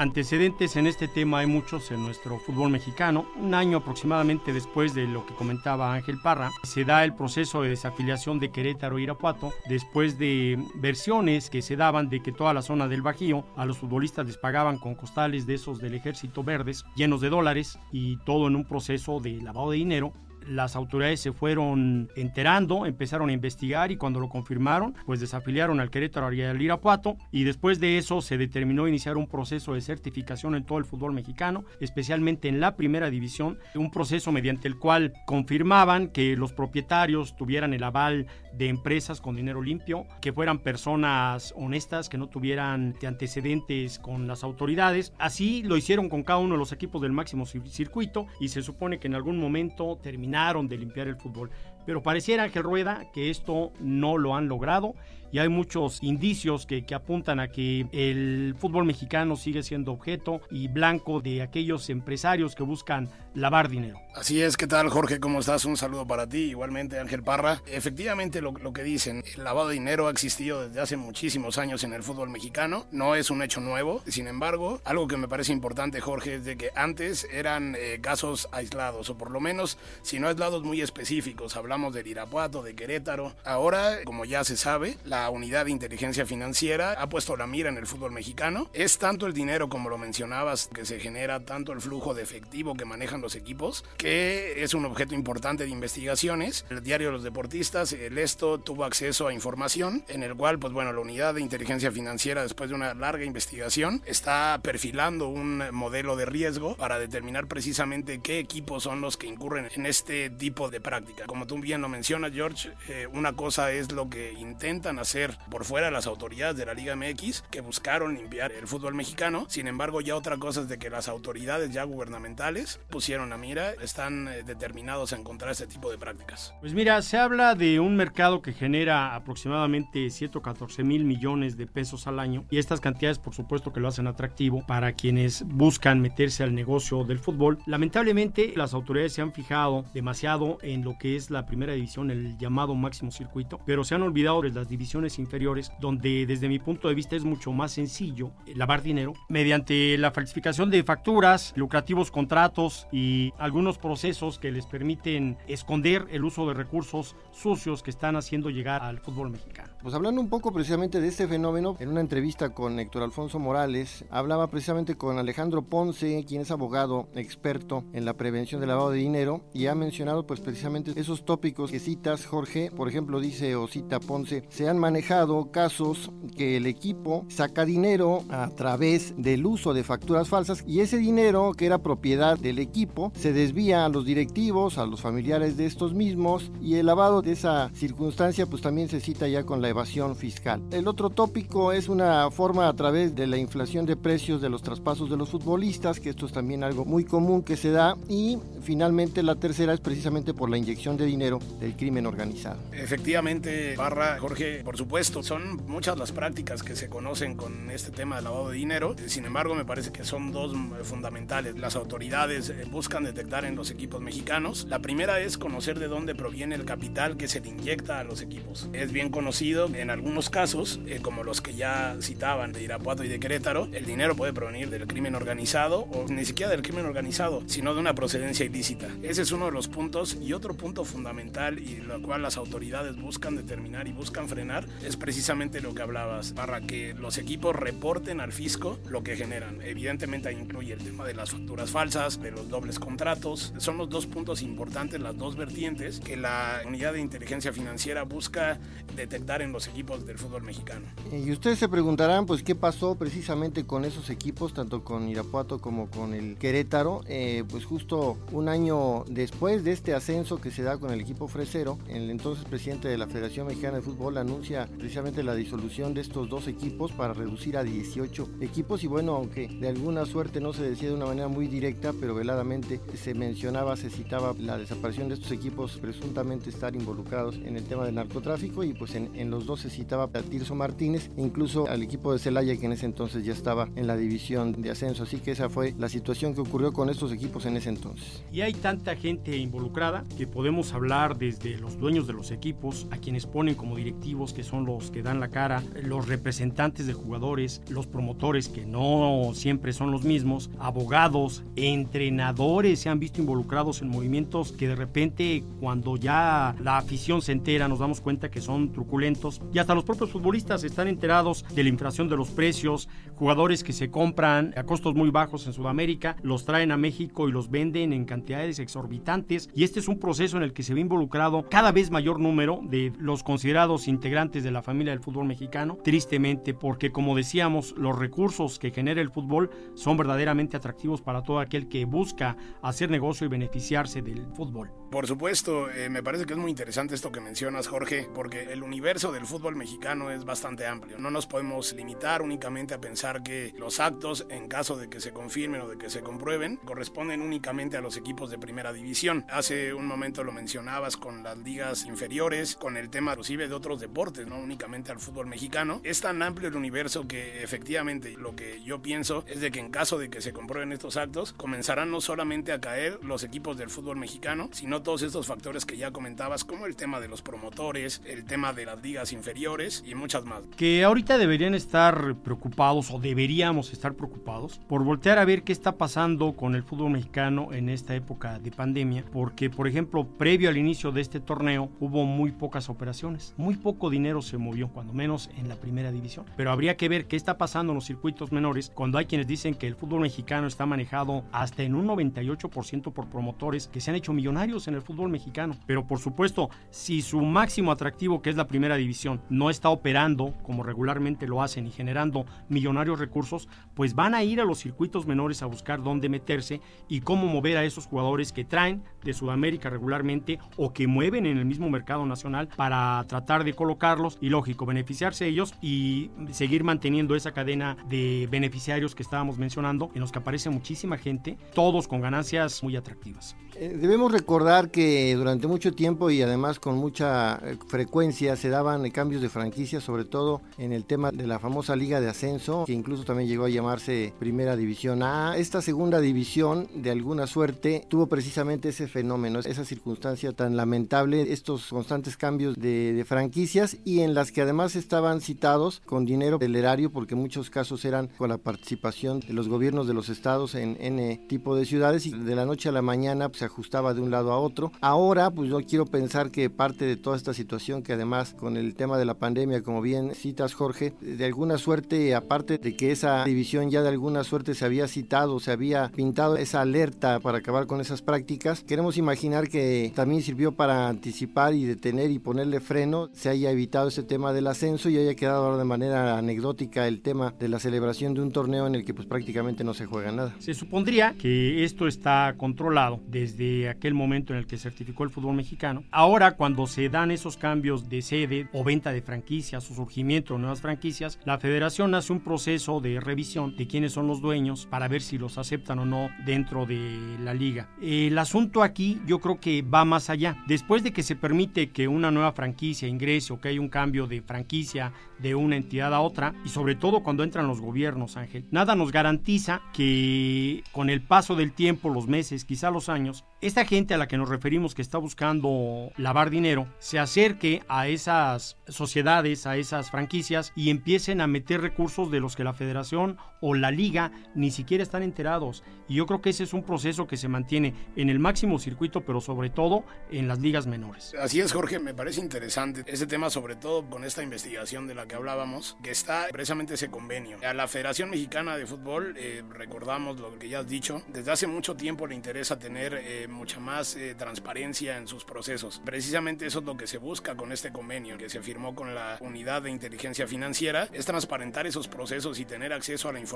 Antecedentes 0.00 0.76
en 0.76 0.86
este 0.86 1.08
tema 1.08 1.40
hay 1.40 1.46
muchos 1.46 1.90
en 1.90 2.02
nuestro 2.02 2.38
fútbol 2.38 2.70
mexicano. 2.70 3.26
Un 3.36 3.52
año 3.52 3.76
aproximadamente 3.76 4.50
después 4.50 4.94
de 4.94 5.06
lo 5.06 5.26
que 5.26 5.34
comentaba 5.34 5.92
Ángel 5.92 6.16
Parra, 6.22 6.50
se 6.62 6.86
da 6.86 7.04
el 7.04 7.14
proceso 7.14 7.60
de 7.60 7.68
desafiliación 7.68 8.40
de 8.40 8.50
Querétaro 8.50 8.96
e 8.96 9.02
Irapuato, 9.02 9.52
después 9.68 10.18
de 10.18 10.58
versiones 10.76 11.50
que 11.50 11.60
se 11.60 11.76
daban 11.76 12.08
de 12.08 12.22
que 12.22 12.32
toda 12.32 12.54
la 12.54 12.62
zona 12.62 12.88
del 12.88 13.02
Bajío 13.02 13.44
a 13.56 13.66
los 13.66 13.76
futbolistas 13.76 14.24
les 14.24 14.38
pagaban 14.38 14.78
con 14.78 14.94
costales 14.94 15.46
de 15.46 15.56
esos 15.56 15.80
del 15.80 15.92
ejército 15.92 16.42
verdes 16.42 16.86
llenos 16.96 17.20
de 17.20 17.28
dólares 17.28 17.78
y 17.92 18.16
todo 18.24 18.48
en 18.48 18.56
un 18.56 18.64
proceso 18.64 19.20
de 19.20 19.32
lavado 19.42 19.72
de 19.72 19.76
dinero 19.76 20.14
las 20.46 20.76
autoridades 20.76 21.20
se 21.20 21.32
fueron 21.32 22.10
enterando, 22.16 22.86
empezaron 22.86 23.30
a 23.30 23.32
investigar 23.32 23.90
y 23.92 23.96
cuando 23.96 24.20
lo 24.20 24.28
confirmaron, 24.28 24.94
pues 25.06 25.20
desafiliaron 25.20 25.80
al 25.80 25.90
Querétaro 25.90 26.32
y 26.32 26.42
al 26.42 26.60
Irapuato 26.60 27.16
y 27.30 27.44
después 27.44 27.80
de 27.80 27.98
eso 27.98 28.20
se 28.20 28.38
determinó 28.38 28.88
iniciar 28.88 29.16
un 29.16 29.26
proceso 29.26 29.74
de 29.74 29.80
certificación 29.80 30.54
en 30.54 30.64
todo 30.64 30.78
el 30.78 30.84
fútbol 30.84 31.12
mexicano, 31.12 31.64
especialmente 31.80 32.48
en 32.48 32.60
la 32.60 32.76
primera 32.76 33.10
división, 33.10 33.58
un 33.74 33.90
proceso 33.90 34.32
mediante 34.32 34.68
el 34.68 34.78
cual 34.78 35.12
confirmaban 35.26 36.08
que 36.08 36.36
los 36.36 36.52
propietarios 36.52 37.36
tuvieran 37.36 37.74
el 37.74 37.84
aval 37.84 38.26
de 38.52 38.68
empresas 38.68 39.20
con 39.20 39.36
dinero 39.36 39.62
limpio, 39.62 40.06
que 40.20 40.32
fueran 40.32 40.58
personas 40.58 41.52
honestas, 41.56 42.08
que 42.08 42.18
no 42.18 42.28
tuvieran 42.28 42.96
antecedentes 43.06 43.98
con 43.98 44.26
las 44.26 44.42
autoridades. 44.42 45.12
Así 45.18 45.62
lo 45.62 45.76
hicieron 45.76 46.08
con 46.08 46.22
cada 46.22 46.40
uno 46.40 46.54
de 46.54 46.58
los 46.58 46.72
equipos 46.72 47.00
del 47.02 47.12
máximo 47.12 47.46
circuito 47.46 48.26
y 48.40 48.48
se 48.48 48.62
supone 48.62 48.98
que 48.98 49.06
en 49.06 49.14
algún 49.14 49.38
momento 49.38 49.98
terminaron 50.02 50.29
de 50.68 50.78
limpiar 50.78 51.08
el 51.08 51.16
fútbol. 51.16 51.50
Pero 51.86 52.02
pareciera, 52.02 52.44
Ángel 52.44 52.62
Rueda, 52.62 53.10
que 53.12 53.30
esto 53.30 53.72
no 53.80 54.18
lo 54.18 54.36
han 54.36 54.48
logrado 54.48 54.94
y 55.32 55.38
hay 55.38 55.48
muchos 55.48 56.02
indicios 56.02 56.66
que, 56.66 56.84
apuntan 56.94 57.38
a 57.38 57.48
que 57.48 57.86
el 57.92 58.56
fútbol 58.58 58.84
mexicano 58.84 59.36
sigue 59.36 59.62
siendo 59.62 59.92
objeto 59.92 60.40
y 60.50 60.68
blanco 60.68 61.20
de 61.20 61.40
aquellos 61.40 61.88
empresarios 61.88 62.56
que 62.56 62.64
buscan 62.64 63.08
lavar 63.34 63.68
dinero. 63.68 64.00
Así 64.14 64.42
es, 64.42 64.56
¿qué 64.56 64.66
tal 64.66 64.88
Jorge? 64.88 65.20
¿Cómo 65.20 65.38
estás? 65.38 65.64
Un 65.64 65.76
saludo 65.76 66.04
para 66.04 66.28
ti, 66.28 66.38
igualmente 66.38 66.98
Ángel 66.98 67.22
Parra. 67.22 67.62
Efectivamente 67.66 68.40
lo, 68.40 68.50
lo, 68.50 68.72
que 68.72 68.82
dicen, 68.82 69.22
el 69.36 69.44
lavado 69.44 69.68
de 69.68 69.74
dinero 69.74 70.08
ha 70.08 70.10
existido 70.10 70.66
desde 70.66 70.80
hace 70.80 70.96
muchísimos 70.96 71.58
años 71.58 71.84
en 71.84 71.92
el 71.92 72.02
fútbol 72.02 72.28
mexicano, 72.28 72.86
no 72.90 73.14
es 73.14 73.30
un 73.30 73.42
hecho 73.42 73.60
nuevo, 73.60 74.02
sin 74.08 74.26
embargo, 74.26 74.80
algo 74.84 75.06
que 75.06 75.16
me 75.16 75.28
parece 75.28 75.52
importante 75.52 76.00
Jorge 76.00 76.36
es 76.36 76.44
de 76.44 76.56
que 76.56 76.70
antes 76.74 77.26
eran 77.32 77.76
eh, 77.78 78.00
casos 78.02 78.48
aislados, 78.50 79.10
o 79.10 79.16
por 79.16 79.30
lo 79.30 79.38
menos, 79.38 79.78
si 80.02 80.18
no 80.18 80.26
aislados 80.26 80.64
muy 80.64 80.80
específicos, 80.80 81.56
hablamos 81.56 81.94
del 81.94 82.08
Irapuato, 82.08 82.62
de 82.62 82.74
Querétaro, 82.74 83.36
ahora, 83.44 83.98
como 84.04 84.24
ya 84.24 84.42
se 84.42 84.56
sabe, 84.56 84.96
la 85.04 85.19
unidad 85.28 85.66
de 85.66 85.72
inteligencia 85.72 86.24
financiera 86.24 86.92
ha 86.92 87.08
puesto 87.08 87.36
la 87.36 87.46
mira 87.46 87.68
en 87.68 87.76
el 87.76 87.86
fútbol 87.86 88.12
mexicano, 88.12 88.70
es 88.72 88.98
tanto 88.98 89.26
el 89.26 89.34
dinero 89.34 89.68
como 89.68 89.90
lo 89.90 89.98
mencionabas 89.98 90.70
que 90.72 90.86
se 90.86 91.00
genera, 91.00 91.44
tanto 91.44 91.72
el 91.72 91.80
flujo 91.82 92.14
de 92.14 92.22
efectivo 92.22 92.74
que 92.74 92.84
manejan 92.84 93.20
los 93.20 93.34
equipos, 93.34 93.84
que 93.98 94.62
es 94.62 94.72
un 94.72 94.84
objeto 94.84 95.14
importante 95.14 95.64
de 95.64 95.70
investigaciones. 95.70 96.64
El 96.70 96.82
diario 96.82 97.08
de 97.08 97.12
los 97.14 97.24
deportistas, 97.24 97.92
el 97.92 98.16
esto, 98.16 98.58
tuvo 98.58 98.84
acceso 98.84 99.26
a 99.26 99.32
información 99.32 100.04
en 100.08 100.22
el 100.22 100.34
cual, 100.36 100.58
pues 100.58 100.72
bueno, 100.72 100.92
la 100.92 101.00
unidad 101.00 101.34
de 101.34 101.40
inteligencia 101.40 101.90
financiera, 101.90 102.42
después 102.42 102.70
de 102.70 102.76
una 102.76 102.94
larga 102.94 103.24
investigación, 103.24 104.02
está 104.06 104.60
perfilando 104.62 105.28
un 105.28 105.64
modelo 105.72 106.16
de 106.16 106.24
riesgo 106.24 106.76
para 106.76 106.98
determinar 106.98 107.48
precisamente 107.48 108.20
qué 108.22 108.38
equipos 108.38 108.84
son 108.84 109.00
los 109.00 109.16
que 109.16 109.26
incurren 109.26 109.68
en 109.74 109.86
este 109.86 110.30
tipo 110.30 110.70
de 110.70 110.80
práctica. 110.80 111.26
Como 111.26 111.46
tú 111.46 111.58
bien 111.58 111.80
lo 111.80 111.88
mencionas, 111.88 112.32
George, 112.32 112.70
eh, 112.88 113.06
una 113.12 113.34
cosa 113.34 113.72
es 113.72 113.92
lo 113.92 114.08
que 114.08 114.32
intentan 114.32 114.98
hacer 114.98 115.09
por 115.50 115.64
fuera 115.64 115.90
las 115.90 116.06
autoridades 116.06 116.56
de 116.56 116.66
la 116.66 116.74
Liga 116.74 116.94
MX, 116.94 117.42
que 117.50 117.60
buscaron 117.60 118.14
limpiar 118.14 118.52
el 118.52 118.68
fútbol 118.68 118.94
mexicano. 118.94 119.46
Sin 119.48 119.66
embargo, 119.66 120.00
ya 120.00 120.14
otra 120.14 120.36
cosa 120.36 120.60
es 120.60 120.68
de 120.68 120.78
que 120.78 120.88
las 120.88 121.08
autoridades 121.08 121.72
ya 121.72 121.82
gubernamentales 121.82 122.80
pusieron 122.90 123.30
la 123.30 123.36
mira, 123.36 123.72
están 123.82 124.28
eh, 124.28 124.42
determinados 124.44 125.12
a 125.12 125.16
encontrar 125.16 125.50
este 125.50 125.66
tipo 125.66 125.90
de 125.90 125.98
prácticas. 125.98 126.54
Pues 126.60 126.74
mira, 126.74 127.02
se 127.02 127.18
habla 127.18 127.54
de 127.56 127.80
un 127.80 127.96
mercado 127.96 128.40
que 128.40 128.52
genera 128.52 129.16
aproximadamente 129.16 130.10
114 130.10 130.84
mil 130.84 131.04
millones 131.04 131.56
de 131.56 131.66
pesos 131.66 132.06
al 132.06 132.20
año 132.20 132.44
y 132.50 132.58
estas 132.58 132.80
cantidades 132.80 133.18
por 133.18 133.34
supuesto 133.34 133.72
que 133.72 133.80
lo 133.80 133.88
hacen 133.88 134.06
atractivo 134.06 134.64
para 134.66 134.92
quienes 134.92 135.44
buscan 135.44 136.00
meterse 136.00 136.44
al 136.44 136.54
negocio 136.54 137.04
del 137.04 137.18
fútbol. 137.18 137.58
Lamentablemente 137.66 138.52
las 138.54 138.74
autoridades 138.74 139.12
se 139.14 139.22
han 139.22 139.32
fijado 139.32 139.84
demasiado 139.92 140.58
en 140.62 140.84
lo 140.84 140.96
que 140.98 141.16
es 141.16 141.30
la 141.30 141.46
primera 141.46 141.72
división, 141.72 142.10
el 142.10 142.38
llamado 142.38 142.74
máximo 142.74 143.10
circuito, 143.10 143.60
pero 143.66 143.82
se 143.82 143.94
han 143.94 144.02
olvidado 144.02 144.42
de 144.42 144.50
las 144.50 144.68
divisiones 144.68 144.99
inferiores 145.18 145.72
donde 145.80 146.26
desde 146.26 146.48
mi 146.48 146.58
punto 146.58 146.88
de 146.88 146.94
vista 146.94 147.16
es 147.16 147.24
mucho 147.24 147.52
más 147.52 147.72
sencillo 147.72 148.32
lavar 148.54 148.82
dinero 148.82 149.14
mediante 149.28 149.96
la 149.98 150.10
falsificación 150.10 150.70
de 150.70 150.82
facturas, 150.84 151.52
lucrativos 151.56 152.10
contratos 152.10 152.86
y 152.92 153.32
algunos 153.38 153.78
procesos 153.78 154.38
que 154.38 154.50
les 154.50 154.66
permiten 154.66 155.38
esconder 155.48 156.06
el 156.10 156.24
uso 156.24 156.46
de 156.46 156.54
recursos 156.54 157.16
sucios 157.32 157.82
que 157.82 157.90
están 157.90 158.16
haciendo 158.16 158.50
llegar 158.50 158.82
al 158.82 158.98
fútbol 158.98 159.30
mexicano. 159.30 159.72
Pues 159.82 159.94
hablando 159.94 160.20
un 160.20 160.28
poco 160.28 160.52
precisamente 160.52 161.00
de 161.00 161.08
este 161.08 161.26
fenómeno, 161.26 161.74
en 161.80 161.88
una 161.88 162.02
entrevista 162.02 162.50
con 162.50 162.78
Héctor 162.78 163.02
Alfonso 163.02 163.38
Morales, 163.38 164.04
hablaba 164.10 164.50
precisamente 164.50 164.94
con 164.94 165.18
Alejandro 165.18 165.62
Ponce, 165.62 166.22
quien 166.28 166.42
es 166.42 166.50
abogado 166.50 167.08
experto 167.14 167.84
en 167.94 168.04
la 168.04 168.12
prevención 168.12 168.60
del 168.60 168.68
lavado 168.68 168.90
de 168.90 168.98
dinero, 168.98 169.40
y 169.54 169.68
ha 169.68 169.74
mencionado 169.74 170.26
pues 170.26 170.40
precisamente 170.40 170.92
esos 170.96 171.24
tópicos 171.24 171.70
que 171.70 171.78
citas, 171.78 172.26
Jorge, 172.26 172.70
por 172.70 172.88
ejemplo 172.88 173.20
dice 173.20 173.56
o 173.56 173.68
cita 173.68 174.00
Ponce, 174.00 174.44
se 174.50 174.68
han 174.68 174.78
manejado 174.78 175.50
casos 175.50 176.10
que 176.36 176.58
el 176.58 176.66
equipo 176.66 177.24
saca 177.30 177.64
dinero 177.64 178.24
a 178.28 178.50
través 178.50 179.14
del 179.16 179.46
uso 179.46 179.72
de 179.72 179.82
facturas 179.82 180.28
falsas 180.28 180.62
y 180.66 180.80
ese 180.80 180.98
dinero 180.98 181.52
que 181.56 181.64
era 181.64 181.78
propiedad 181.78 182.38
del 182.38 182.58
equipo 182.58 183.12
se 183.14 183.32
desvía 183.32 183.86
a 183.86 183.88
los 183.88 184.04
directivos, 184.04 184.76
a 184.76 184.84
los 184.84 185.00
familiares 185.00 185.56
de 185.56 185.64
estos 185.64 185.94
mismos 185.94 186.52
y 186.60 186.74
el 186.74 186.84
lavado 186.84 187.22
de 187.22 187.32
esa 187.32 187.70
circunstancia 187.72 188.44
pues 188.44 188.60
también 188.60 188.90
se 188.90 189.00
cita 189.00 189.26
ya 189.26 189.44
con 189.44 189.62
la 189.62 189.69
evasión 189.70 190.16
fiscal. 190.16 190.62
El 190.70 190.86
otro 190.88 191.10
tópico 191.10 191.72
es 191.72 191.88
una 191.88 192.30
forma 192.30 192.68
a 192.68 192.74
través 192.74 193.14
de 193.14 193.26
la 193.26 193.38
inflación 193.38 193.86
de 193.86 193.96
precios 193.96 194.40
de 194.40 194.48
los 194.48 194.62
traspasos 194.62 195.08
de 195.10 195.16
los 195.16 195.30
futbolistas, 195.30 196.00
que 196.00 196.10
esto 196.10 196.26
es 196.26 196.32
también 196.32 196.64
algo 196.64 196.84
muy 196.84 197.04
común 197.04 197.42
que 197.42 197.56
se 197.56 197.70
da 197.70 197.96
y 198.08 198.38
finalmente 198.62 199.22
la 199.22 199.36
tercera 199.36 199.72
es 199.72 199.80
precisamente 199.80 200.34
por 200.34 200.50
la 200.50 200.58
inyección 200.58 200.96
de 200.96 201.06
dinero 201.06 201.38
del 201.58 201.76
crimen 201.76 202.06
organizado. 202.06 202.58
Efectivamente, 202.72 203.74
Barra, 203.76 204.18
Jorge, 204.18 204.62
por 204.64 204.76
supuesto, 204.76 205.22
son 205.22 205.66
muchas 205.66 205.98
las 205.98 206.12
prácticas 206.12 206.62
que 206.62 206.76
se 206.76 206.88
conocen 206.88 207.36
con 207.36 207.70
este 207.70 207.90
tema 207.90 208.16
de 208.16 208.22
lavado 208.22 208.50
de 208.50 208.56
dinero. 208.56 208.94
Sin 209.06 209.24
embargo, 209.24 209.54
me 209.54 209.64
parece 209.64 209.92
que 209.92 210.04
son 210.04 210.32
dos 210.32 210.54
fundamentales. 210.82 211.58
Las 211.58 211.76
autoridades 211.76 212.52
buscan 212.70 213.04
detectar 213.04 213.44
en 213.44 213.56
los 213.56 213.70
equipos 213.70 214.00
mexicanos. 214.00 214.66
La 214.68 214.80
primera 214.80 215.20
es 215.20 215.38
conocer 215.38 215.78
de 215.78 215.88
dónde 215.88 216.14
proviene 216.14 216.54
el 216.54 216.64
capital 216.64 217.16
que 217.16 217.28
se 217.28 217.40
le 217.40 217.48
inyecta 217.48 218.00
a 218.00 218.04
los 218.04 218.22
equipos. 218.22 218.68
Es 218.72 218.92
bien 218.92 219.10
conocido 219.10 219.59
en 219.66 219.90
algunos 219.90 220.30
casos, 220.30 220.80
eh, 220.86 221.00
como 221.02 221.24
los 221.24 221.40
que 221.40 221.54
ya 221.54 221.96
citaban 222.00 222.52
de 222.52 222.62
Irapuato 222.62 223.04
y 223.04 223.08
de 223.08 223.20
Querétaro, 223.20 223.68
el 223.72 223.84
dinero 223.84 224.16
puede 224.16 224.32
provenir 224.32 224.70
del 224.70 224.86
crimen 224.86 225.14
organizado 225.14 225.80
o 225.92 226.06
ni 226.08 226.24
siquiera 226.24 226.50
del 226.50 226.62
crimen 226.62 226.86
organizado, 226.86 227.42
sino 227.46 227.74
de 227.74 227.80
una 227.80 227.94
procedencia 227.94 228.46
ilícita. 228.46 228.88
Ese 229.02 229.22
es 229.22 229.32
uno 229.32 229.46
de 229.46 229.52
los 229.52 229.68
puntos 229.68 230.16
y 230.20 230.32
otro 230.32 230.54
punto 230.54 230.84
fundamental 230.84 231.58
y 231.58 231.76
lo 231.76 232.00
cual 232.02 232.22
las 232.22 232.36
autoridades 232.36 232.96
buscan 232.96 233.36
determinar 233.36 233.88
y 233.88 233.92
buscan 233.92 234.28
frenar 234.28 234.66
es 234.84 234.96
precisamente 234.96 235.60
lo 235.60 235.74
que 235.74 235.82
hablabas, 235.82 236.32
para 236.32 236.60
que 236.60 236.94
los 236.94 237.18
equipos 237.18 237.54
reporten 237.54 238.20
al 238.20 238.32
fisco 238.32 238.78
lo 238.88 239.02
que 239.02 239.16
generan. 239.16 239.60
Evidentemente 239.62 240.28
ahí 240.28 240.36
incluye 240.36 240.72
el 240.72 240.82
tema 240.82 241.04
de 241.04 241.14
las 241.14 241.30
facturas 241.30 241.70
falsas, 241.70 242.20
de 242.20 242.30
los 242.30 242.48
dobles 242.48 242.78
contratos. 242.78 243.52
Son 243.58 243.76
los 243.76 243.88
dos 243.88 244.06
puntos 244.06 244.42
importantes, 244.42 245.00
las 245.00 245.16
dos 245.16 245.36
vertientes 245.36 246.00
que 246.00 246.16
la 246.16 246.62
unidad 246.66 246.92
de 246.92 247.00
inteligencia 247.00 247.52
financiera 247.52 248.04
busca 248.04 248.58
detectar 248.96 249.42
en 249.42 249.49
los 249.52 249.68
equipos 249.68 250.06
del 250.06 250.18
fútbol 250.18 250.42
mexicano. 250.42 250.86
Y 251.12 251.30
ustedes 251.30 251.58
se 251.58 251.68
preguntarán, 251.68 252.26
pues, 252.26 252.42
¿qué 252.42 252.54
pasó 252.54 252.96
precisamente 252.96 253.66
con 253.66 253.84
esos 253.84 254.10
equipos, 254.10 254.54
tanto 254.54 254.84
con 254.84 255.08
Irapuato 255.08 255.60
como 255.60 255.90
con 255.90 256.14
el 256.14 256.36
Querétaro? 256.36 257.02
Eh, 257.06 257.44
pues 257.50 257.64
justo 257.64 258.16
un 258.32 258.48
año 258.48 259.04
después 259.08 259.64
de 259.64 259.72
este 259.72 259.94
ascenso 259.94 260.40
que 260.40 260.50
se 260.50 260.62
da 260.62 260.78
con 260.78 260.92
el 260.92 261.00
equipo 261.00 261.28
fresero, 261.28 261.78
el 261.88 262.10
entonces 262.10 262.44
presidente 262.44 262.88
de 262.88 262.98
la 262.98 263.06
Federación 263.06 263.46
Mexicana 263.46 263.76
de 263.76 263.82
Fútbol 263.82 264.18
anuncia 264.18 264.68
precisamente 264.78 265.22
la 265.22 265.34
disolución 265.34 265.94
de 265.94 266.00
estos 266.00 266.28
dos 266.28 266.48
equipos 266.48 266.92
para 266.92 267.14
reducir 267.14 267.56
a 267.56 267.64
18 267.64 268.28
equipos 268.40 268.84
y 268.84 268.86
bueno, 268.86 269.14
aunque 269.14 269.48
de 269.48 269.68
alguna 269.68 270.06
suerte 270.06 270.40
no 270.40 270.52
se 270.52 270.62
decía 270.62 270.88
de 270.88 270.94
una 270.94 271.06
manera 271.06 271.28
muy 271.28 271.46
directa, 271.46 271.92
pero 271.98 272.14
veladamente 272.14 272.80
se 272.94 273.14
mencionaba, 273.14 273.76
se 273.76 273.90
citaba 273.90 274.34
la 274.38 274.58
desaparición 274.58 275.08
de 275.08 275.14
estos 275.14 275.32
equipos 275.32 275.78
presuntamente 275.80 276.50
estar 276.50 276.74
involucrados 276.74 277.36
en 277.36 277.56
el 277.56 277.64
tema 277.64 277.84
del 277.84 277.94
narcotráfico 277.94 278.64
y 278.64 278.72
pues 278.74 278.94
en, 278.94 279.30
los 279.30 279.39
dos 279.46 279.60
se 279.60 279.70
citaba 279.70 280.04
a 280.04 280.22
Tirso 280.22 280.54
Martínez 280.54 281.10
incluso 281.16 281.68
al 281.68 281.82
equipo 281.82 282.12
de 282.12 282.18
Celaya 282.18 282.56
que 282.56 282.66
en 282.66 282.72
ese 282.72 282.86
entonces 282.86 283.24
ya 283.24 283.32
estaba 283.32 283.68
en 283.76 283.86
la 283.86 283.96
división 283.96 284.60
de 284.60 284.70
ascenso, 284.70 285.04
así 285.04 285.18
que 285.18 285.30
esa 285.30 285.48
fue 285.48 285.74
la 285.78 285.88
situación 285.88 286.34
que 286.34 286.40
ocurrió 286.40 286.72
con 286.72 286.90
estos 286.90 287.12
equipos 287.12 287.46
en 287.46 287.56
ese 287.56 287.68
entonces. 287.68 288.22
Y 288.32 288.40
hay 288.40 288.52
tanta 288.52 288.96
gente 288.96 289.36
involucrada 289.36 290.04
que 290.16 290.26
podemos 290.26 290.72
hablar 290.72 291.18
desde 291.18 291.56
los 291.58 291.78
dueños 291.78 292.06
de 292.06 292.12
los 292.12 292.30
equipos, 292.30 292.86
a 292.90 292.96
quienes 292.96 293.26
ponen 293.26 293.54
como 293.54 293.76
directivos, 293.76 294.32
que 294.32 294.42
son 294.42 294.64
los 294.64 294.90
que 294.90 295.02
dan 295.02 295.20
la 295.20 295.28
cara, 295.28 295.62
los 295.82 296.08
representantes 296.08 296.86
de 296.86 296.92
jugadores, 296.92 297.62
los 297.68 297.86
promotores, 297.86 298.48
que 298.48 298.66
no 298.66 299.30
siempre 299.34 299.72
son 299.72 299.90
los 299.90 300.04
mismos, 300.04 300.50
abogados, 300.58 301.42
entrenadores 301.56 302.80
se 302.80 302.88
han 302.88 302.98
visto 302.98 303.20
involucrados 303.20 303.82
en 303.82 303.88
movimientos 303.88 304.52
que 304.52 304.68
de 304.68 304.76
repente 304.76 305.44
cuando 305.60 305.96
ya 305.96 306.54
la 306.60 306.78
afición 306.78 307.22
se 307.22 307.32
entera 307.32 307.68
nos 307.68 307.78
damos 307.78 308.00
cuenta 308.00 308.30
que 308.30 308.40
son 308.40 308.72
truculentos 308.72 309.29
y 309.52 309.58
hasta 309.58 309.74
los 309.74 309.84
propios 309.84 310.10
futbolistas 310.10 310.64
están 310.64 310.88
enterados 310.88 311.44
de 311.54 311.62
la 311.62 311.68
inflación 311.68 312.08
de 312.08 312.16
los 312.16 312.30
precios, 312.30 312.88
jugadores 313.14 313.62
que 313.62 313.72
se 313.72 313.90
compran 313.90 314.54
a 314.56 314.64
costos 314.64 314.94
muy 314.94 315.10
bajos 315.10 315.46
en 315.46 315.52
Sudamérica, 315.52 316.16
los 316.22 316.44
traen 316.44 316.72
a 316.72 316.76
México 316.76 317.28
y 317.28 317.32
los 317.32 317.50
venden 317.50 317.92
en 317.92 318.04
cantidades 318.04 318.58
exorbitantes. 318.58 319.50
Y 319.54 319.64
este 319.64 319.80
es 319.80 319.88
un 319.88 319.98
proceso 319.98 320.36
en 320.36 320.42
el 320.42 320.52
que 320.52 320.62
se 320.62 320.74
ve 320.74 320.80
involucrado 320.80 321.46
cada 321.48 321.72
vez 321.72 321.90
mayor 321.90 322.18
número 322.20 322.60
de 322.62 322.92
los 322.98 323.22
considerados 323.22 323.88
integrantes 323.88 324.42
de 324.42 324.50
la 324.50 324.62
familia 324.62 324.92
del 324.92 325.02
fútbol 325.02 325.26
mexicano, 325.26 325.78
tristemente 325.84 326.54
porque 326.54 326.92
como 326.92 327.16
decíamos, 327.16 327.74
los 327.76 327.98
recursos 327.98 328.58
que 328.58 328.70
genera 328.70 329.00
el 329.00 329.10
fútbol 329.10 329.50
son 329.74 329.96
verdaderamente 329.96 330.56
atractivos 330.56 331.02
para 331.02 331.22
todo 331.22 331.40
aquel 331.40 331.68
que 331.68 331.84
busca 331.84 332.36
hacer 332.62 332.90
negocio 332.90 333.26
y 333.26 333.28
beneficiarse 333.28 334.02
del 334.02 334.26
fútbol. 334.34 334.79
Por 334.90 335.06
supuesto, 335.06 335.70
eh, 335.70 335.88
me 335.88 336.02
parece 336.02 336.26
que 336.26 336.32
es 336.32 336.38
muy 336.38 336.50
interesante 336.50 336.96
esto 336.96 337.12
que 337.12 337.20
mencionas, 337.20 337.68
Jorge, 337.68 338.08
porque 338.12 338.52
el 338.52 338.64
universo 338.64 339.12
del 339.12 339.24
fútbol 339.24 339.54
mexicano 339.54 340.10
es 340.10 340.24
bastante 340.24 340.66
amplio. 340.66 340.98
No 340.98 341.12
nos 341.12 341.28
podemos 341.28 341.72
limitar 341.74 342.22
únicamente 342.22 342.74
a 342.74 342.80
pensar 342.80 343.22
que 343.22 343.54
los 343.56 343.78
actos, 343.78 344.26
en 344.30 344.48
caso 344.48 344.76
de 344.76 344.90
que 344.90 345.00
se 345.00 345.12
confirmen 345.12 345.60
o 345.60 345.68
de 345.68 345.78
que 345.78 345.90
se 345.90 346.00
comprueben, 346.00 346.56
corresponden 346.56 347.22
únicamente 347.22 347.76
a 347.76 347.80
los 347.80 347.96
equipos 347.96 348.32
de 348.32 348.38
primera 348.38 348.72
división. 348.72 349.24
Hace 349.30 349.72
un 349.74 349.86
momento 349.86 350.24
lo 350.24 350.32
mencionabas 350.32 350.96
con 350.96 351.22
las 351.22 351.38
ligas 351.38 351.86
inferiores, 351.86 352.56
con 352.56 352.76
el 352.76 352.90
tema 352.90 353.12
inclusive 353.12 353.46
de 353.46 353.54
otros 353.54 353.80
deportes, 353.80 354.26
no 354.26 354.40
únicamente 354.40 354.90
al 354.90 354.98
fútbol 354.98 355.28
mexicano. 355.28 355.80
Es 355.84 356.00
tan 356.00 356.20
amplio 356.20 356.48
el 356.48 356.56
universo 356.56 357.06
que 357.06 357.44
efectivamente 357.44 358.16
lo 358.18 358.34
que 358.34 358.60
yo 358.64 358.82
pienso 358.82 359.24
es 359.28 359.40
de 359.40 359.52
que 359.52 359.60
en 359.60 359.70
caso 359.70 359.98
de 359.98 360.10
que 360.10 360.20
se 360.20 360.32
comprueben 360.32 360.72
estos 360.72 360.96
actos, 360.96 361.32
comenzarán 361.32 361.92
no 361.92 362.00
solamente 362.00 362.50
a 362.50 362.60
caer 362.60 362.98
los 363.04 363.22
equipos 363.22 363.56
del 363.56 363.70
fútbol 363.70 363.96
mexicano, 363.96 364.48
sino 364.50 364.79
todos 364.82 365.02
estos 365.02 365.26
factores 365.26 365.64
que 365.64 365.76
ya 365.76 365.90
comentabas, 365.90 366.44
como 366.44 366.66
el 366.66 366.76
tema 366.76 367.00
de 367.00 367.08
los 367.08 367.22
promotores, 367.22 368.02
el 368.04 368.24
tema 368.24 368.52
de 368.52 368.66
las 368.66 368.82
ligas 368.82 369.12
inferiores 369.12 369.82
y 369.86 369.94
muchas 369.94 370.24
más. 370.24 370.42
Que 370.56 370.84
ahorita 370.84 371.18
deberían 371.18 371.54
estar 371.54 372.16
preocupados 372.16 372.90
o 372.90 372.98
deberíamos 372.98 373.72
estar 373.72 373.94
preocupados 373.94 374.60
por 374.68 374.84
voltear 374.84 375.18
a 375.18 375.24
ver 375.24 375.42
qué 375.42 375.52
está 375.52 375.76
pasando 375.76 376.32
con 376.32 376.54
el 376.54 376.62
fútbol 376.62 376.90
mexicano 376.90 377.52
en 377.52 377.68
esta 377.68 377.94
época 377.94 378.38
de 378.38 378.50
pandemia, 378.50 379.04
porque 379.12 379.50
por 379.50 379.68
ejemplo, 379.68 380.06
previo 380.06 380.48
al 380.48 380.56
inicio 380.56 380.92
de 380.92 381.00
este 381.00 381.20
torneo 381.20 381.70
hubo 381.80 382.04
muy 382.04 382.32
pocas 382.32 382.68
operaciones, 382.68 383.34
muy 383.36 383.56
poco 383.56 383.90
dinero 383.90 384.22
se 384.22 384.38
movió, 384.38 384.68
cuando 384.68 384.92
menos 384.92 385.30
en 385.36 385.48
la 385.48 385.56
primera 385.56 385.92
división. 385.92 386.26
Pero 386.36 386.50
habría 386.50 386.76
que 386.76 386.88
ver 386.88 387.06
qué 387.06 387.16
está 387.16 387.38
pasando 387.38 387.72
en 387.72 387.76
los 387.76 387.84
circuitos 387.84 388.32
menores 388.32 388.70
cuando 388.74 388.98
hay 388.98 389.06
quienes 389.06 389.26
dicen 389.26 389.54
que 389.54 389.66
el 389.66 389.74
fútbol 389.74 390.00
mexicano 390.00 390.46
está 390.46 390.66
manejado 390.66 391.24
hasta 391.32 391.62
en 391.62 391.74
un 391.74 391.86
98% 391.86 392.92
por 392.92 393.08
promotores 393.08 393.68
que 393.68 393.80
se 393.80 393.90
han 393.90 393.96
hecho 393.96 394.12
millonarios 394.12 394.68
en 394.70 394.76
el 394.76 394.82
fútbol 394.82 395.10
mexicano. 395.10 395.54
Pero 395.66 395.86
por 395.86 395.98
supuesto, 395.98 396.48
si 396.70 397.02
su 397.02 397.20
máximo 397.20 397.70
atractivo, 397.70 398.22
que 398.22 398.30
es 398.30 398.36
la 398.36 398.46
primera 398.46 398.76
división, 398.76 399.20
no 399.28 399.50
está 399.50 399.68
operando 399.68 400.34
como 400.42 400.62
regularmente 400.62 401.26
lo 401.26 401.42
hacen 401.42 401.66
y 401.66 401.70
generando 401.70 402.24
millonarios 402.48 402.98
recursos, 402.98 403.48
pues 403.74 403.94
van 403.94 404.14
a 404.14 404.24
ir 404.24 404.40
a 404.40 404.44
los 404.44 404.58
circuitos 404.58 405.06
menores 405.06 405.42
a 405.42 405.46
buscar 405.46 405.82
dónde 405.82 406.08
meterse 406.08 406.60
y 406.88 407.00
cómo 407.00 407.26
mover 407.26 407.56
a 407.56 407.64
esos 407.64 407.86
jugadores 407.86 408.32
que 408.32 408.44
traen 408.44 408.82
de 409.04 409.12
Sudamérica 409.12 409.70
regularmente 409.70 410.38
o 410.56 410.72
que 410.72 410.86
mueven 410.86 411.26
en 411.26 411.38
el 411.38 411.44
mismo 411.44 411.68
mercado 411.70 412.06
nacional 412.06 412.48
para 412.56 413.04
tratar 413.06 413.44
de 413.44 413.54
colocarlos 413.54 414.18
y 414.20 414.28
lógico, 414.28 414.66
beneficiarse 414.66 415.26
ellos 415.26 415.54
y 415.60 416.10
seguir 416.30 416.64
manteniendo 416.64 417.14
esa 417.14 417.32
cadena 417.32 417.76
de 417.88 418.28
beneficiarios 418.30 418.94
que 418.94 419.02
estábamos 419.02 419.38
mencionando 419.38 419.90
en 419.94 420.00
los 420.00 420.12
que 420.12 420.18
aparece 420.18 420.50
muchísima 420.50 420.98
gente, 420.98 421.36
todos 421.54 421.88
con 421.88 422.00
ganancias 422.00 422.62
muy 422.62 422.76
atractivas. 422.76 423.36
Eh, 423.56 423.76
debemos 423.80 424.12
recordar 424.12 424.59
que 424.68 425.14
durante 425.14 425.46
mucho 425.46 425.72
tiempo 425.72 426.10
y 426.10 426.20
además 426.20 426.60
con 426.60 426.76
mucha 426.76 427.40
eh, 427.42 427.56
frecuencia 427.68 428.36
se 428.36 428.50
daban 428.50 428.88
cambios 428.90 429.22
de 429.22 429.28
franquicia, 429.30 429.80
sobre 429.80 430.04
todo 430.04 430.42
en 430.58 430.72
el 430.72 430.84
tema 430.84 431.10
de 431.10 431.26
la 431.26 431.38
famosa 431.38 431.76
Liga 431.76 432.00
de 432.00 432.08
Ascenso, 432.08 432.64
que 432.66 432.72
incluso 432.72 433.04
también 433.04 433.28
llegó 433.28 433.46
a 433.46 433.48
llamarse 433.48 434.12
Primera 434.18 434.56
División 434.56 435.02
A. 435.02 435.36
Esta 435.36 435.62
segunda 435.62 436.00
división, 436.00 436.68
de 436.74 436.90
alguna 436.90 437.26
suerte, 437.26 437.86
tuvo 437.88 438.06
precisamente 438.06 438.68
ese 438.68 438.88
fenómeno, 438.88 439.38
esa 439.38 439.64
circunstancia 439.64 440.32
tan 440.32 440.56
lamentable, 440.56 441.32
estos 441.32 441.68
constantes 441.68 442.16
cambios 442.16 442.56
de, 442.56 443.04
franquicias 443.06 443.78
y 443.84 444.00
en 444.00 444.14
las 444.14 444.30
que 444.30 444.42
además 444.42 444.76
estaban 444.76 445.20
citados 445.20 445.80
con 445.86 446.04
dinero 446.04 446.36
del 446.38 446.54
erario, 446.54 446.92
porque 446.92 447.14
muchos 447.14 447.48
casos 447.48 447.84
eran 447.84 448.08
con 448.18 448.28
la 448.28 448.36
participación 448.36 449.20
de 449.20 449.32
los 449.32 449.48
gobiernos 449.48 449.86
de 449.86 449.94
los 449.94 450.10
estados 450.10 450.54
en 450.54 450.76
N 450.80 451.20
tipo 451.28 451.56
de 451.56 451.64
ciudades 451.64 452.06
y 452.06 452.10
de 452.10 452.34
la 452.34 452.44
noche 452.44 452.68
a 452.68 452.72
la 452.72 452.82
mañana 452.82 453.28
pues, 453.28 453.38
se 453.38 453.44
ajustaba 453.46 453.94
de 453.94 454.00
un 454.00 454.10
lado 454.10 454.32
a 454.32 454.38
otro. 454.38 454.49
Ahora, 454.80 455.30
pues 455.30 455.50
yo 455.50 455.58
quiero 455.60 455.86
pensar 455.86 456.30
que 456.30 456.50
parte 456.50 456.84
de 456.84 456.96
toda 456.96 457.16
esta 457.16 457.34
situación, 457.34 457.82
que 457.82 457.94
además 457.94 458.34
con 458.38 458.56
el 458.56 458.74
tema 458.74 458.98
de 458.98 459.04
la 459.04 459.14
pandemia, 459.14 459.62
como 459.62 459.80
bien 459.82 460.14
citas 460.14 460.54
Jorge, 460.54 460.92
de 461.00 461.24
alguna 461.24 461.58
suerte, 461.58 462.14
aparte 462.14 462.58
de 462.58 462.76
que 462.76 462.92
esa 462.92 463.24
división 463.24 463.70
ya 463.70 463.82
de 463.82 463.88
alguna 463.88 464.24
suerte 464.24 464.54
se 464.54 464.64
había 464.64 464.88
citado, 464.88 465.40
se 465.40 465.52
había 465.52 465.90
pintado 465.94 466.36
esa 466.36 466.60
alerta 466.60 467.20
para 467.20 467.38
acabar 467.38 467.66
con 467.66 467.80
esas 467.80 468.02
prácticas, 468.02 468.62
queremos 468.62 468.96
imaginar 468.96 469.48
que 469.48 469.92
también 469.94 470.22
sirvió 470.22 470.52
para 470.52 470.88
anticipar 470.88 471.54
y 471.54 471.64
detener 471.64 472.10
y 472.10 472.18
ponerle 472.18 472.60
freno, 472.60 473.08
se 473.12 473.28
haya 473.28 473.50
evitado 473.50 473.88
ese 473.88 474.02
tema 474.02 474.32
del 474.32 474.46
ascenso 474.46 474.88
y 474.88 474.98
haya 474.98 475.14
quedado 475.14 475.44
ahora 475.44 475.58
de 475.58 475.64
manera 475.64 476.18
anecdótica 476.18 476.86
el 476.86 477.00
tema 477.00 477.34
de 477.38 477.48
la 477.48 477.58
celebración 477.58 478.14
de 478.14 478.22
un 478.22 478.32
torneo 478.32 478.66
en 478.66 478.74
el 478.74 478.84
que 478.84 478.94
pues 478.94 479.06
prácticamente 479.06 479.64
no 479.64 479.74
se 479.74 479.86
juega 479.86 480.12
nada. 480.12 480.34
Se 480.38 480.54
supondría 480.54 481.14
que 481.18 481.64
esto 481.64 481.86
está 481.86 482.34
controlado 482.36 483.00
desde 483.06 483.40
de 483.40 483.68
aquel 483.68 483.94
momento 483.94 484.32
en 484.32 484.39
el 484.40 484.46
que 484.46 484.58
certificó 484.58 485.04
el 485.04 485.10
fútbol 485.10 485.36
mexicano. 485.36 485.84
Ahora, 485.90 486.32
cuando 486.32 486.66
se 486.66 486.88
dan 486.88 487.10
esos 487.10 487.36
cambios 487.36 487.88
de 487.88 488.02
sede 488.02 488.48
o 488.52 488.64
venta 488.64 488.92
de 488.92 489.02
franquicias 489.02 489.70
o 489.70 489.74
surgimiento 489.74 490.34
de 490.34 490.40
nuevas 490.40 490.60
franquicias, 490.60 491.18
la 491.24 491.38
federación 491.38 491.94
hace 491.94 492.12
un 492.12 492.20
proceso 492.20 492.80
de 492.80 493.00
revisión 493.00 493.56
de 493.56 493.66
quiénes 493.66 493.92
son 493.92 494.06
los 494.06 494.20
dueños 494.20 494.66
para 494.66 494.88
ver 494.88 495.02
si 495.02 495.18
los 495.18 495.38
aceptan 495.38 495.78
o 495.78 495.86
no 495.86 496.10
dentro 496.24 496.66
de 496.66 497.16
la 497.20 497.34
liga. 497.34 497.68
El 497.80 498.18
asunto 498.18 498.62
aquí 498.62 499.00
yo 499.06 499.20
creo 499.20 499.40
que 499.40 499.62
va 499.62 499.84
más 499.84 500.10
allá. 500.10 500.42
Después 500.46 500.82
de 500.82 500.92
que 500.92 501.02
se 501.02 501.16
permite 501.16 501.70
que 501.70 501.88
una 501.88 502.10
nueva 502.10 502.32
franquicia 502.32 502.88
ingrese 502.88 503.32
o 503.32 503.40
que 503.40 503.48
haya 503.48 503.60
un 503.60 503.68
cambio 503.68 504.06
de 504.06 504.22
franquicia 504.22 504.92
de 505.18 505.34
una 505.34 505.56
entidad 505.56 505.92
a 505.94 506.00
otra, 506.00 506.34
y 506.44 506.48
sobre 506.48 506.74
todo 506.74 507.02
cuando 507.02 507.24
entran 507.24 507.46
los 507.46 507.60
gobiernos, 507.60 508.16
Ángel, 508.16 508.46
nada 508.50 508.74
nos 508.74 508.90
garantiza 508.90 509.60
que 509.74 510.64
con 510.72 510.88
el 510.88 511.02
paso 511.02 511.36
del 511.36 511.52
tiempo, 511.52 511.90
los 511.90 512.08
meses, 512.08 512.44
quizá 512.44 512.70
los 512.70 512.88
años, 512.88 513.24
esta 513.40 513.64
gente 513.64 513.94
a 513.94 513.98
la 513.98 514.08
que 514.08 514.16
nos 514.20 514.28
referimos 514.28 514.74
que 514.74 514.82
está 514.82 514.98
buscando 514.98 515.92
lavar 515.96 516.28
dinero 516.28 516.66
se 516.78 516.98
acerque 516.98 517.62
a 517.68 517.88
esas 517.88 518.58
sociedades, 518.68 519.46
a 519.46 519.56
esas 519.56 519.90
franquicias 519.90 520.52
y 520.54 520.68
empiecen 520.68 521.22
a 521.22 521.26
meter 521.26 521.62
recursos 521.62 522.10
de 522.10 522.20
los 522.20 522.36
que 522.36 522.44
la 522.44 522.52
federación 522.52 523.16
o 523.40 523.54
la 523.54 523.70
liga 523.70 524.12
ni 524.34 524.50
siquiera 524.50 524.82
están 524.82 525.02
enterados. 525.02 525.62
Y 525.88 525.96
yo 525.96 526.06
creo 526.06 526.20
que 526.20 526.30
ese 526.30 526.44
es 526.44 526.52
un 526.52 526.62
proceso 526.62 527.06
que 527.06 527.16
se 527.16 527.28
mantiene 527.28 527.74
en 527.96 528.10
el 528.10 528.18
máximo 528.18 528.58
circuito, 528.58 529.00
pero 529.02 529.20
sobre 529.20 529.50
todo 529.50 529.84
en 530.10 530.28
las 530.28 530.38
ligas 530.38 530.66
menores. 530.66 531.14
Así 531.18 531.40
es, 531.40 531.52
Jorge, 531.52 531.78
me 531.78 531.94
parece 531.94 532.20
interesante 532.20 532.84
ese 532.86 533.06
tema, 533.06 533.30
sobre 533.30 533.56
todo 533.56 533.88
con 533.88 534.04
esta 534.04 534.22
investigación 534.22 534.86
de 534.86 534.94
la 534.94 535.06
que 535.06 535.14
hablábamos, 535.14 535.76
que 535.82 535.90
está 535.90 536.28
precisamente 536.30 536.74
ese 536.74 536.90
convenio. 536.90 537.38
A 537.42 537.54
la 537.54 537.66
Federación 537.66 538.10
Mexicana 538.10 538.56
de 538.56 538.66
Fútbol, 538.66 539.14
eh, 539.16 539.42
recordamos 539.50 540.20
lo 540.20 540.38
que 540.38 540.48
ya 540.48 540.60
has 540.60 540.68
dicho, 540.68 541.02
desde 541.08 541.32
hace 541.32 541.46
mucho 541.46 541.74
tiempo 541.74 542.06
le 542.06 542.14
interesa 542.14 542.58
tener... 542.58 542.94
Eh, 542.94 543.26
mucha 543.30 543.58
más 543.58 543.96
eh, 543.96 544.14
transparencia 544.14 544.98
en 544.98 545.08
sus 545.08 545.24
procesos. 545.24 545.80
Precisamente 545.84 546.46
eso 546.46 546.58
es 546.58 546.64
lo 546.64 546.76
que 546.76 546.86
se 546.86 546.98
busca 546.98 547.36
con 547.36 547.52
este 547.52 547.72
convenio, 547.72 548.18
que 548.18 548.28
se 548.28 548.42
firmó 548.42 548.74
con 548.74 548.94
la 548.94 549.16
unidad 549.20 549.62
de 549.62 549.70
inteligencia 549.70 550.26
financiera 550.26 550.88
es 550.92 551.06
transparentar 551.06 551.66
esos 551.66 551.88
procesos 551.88 552.38
y 552.38 552.44
tener 552.44 552.72
acceso 552.72 553.08
a 553.08 553.12
la 553.12 553.18
información. 553.18 553.29